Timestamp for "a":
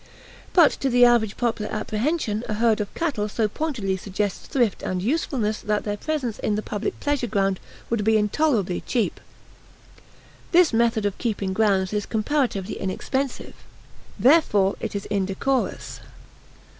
2.49-2.55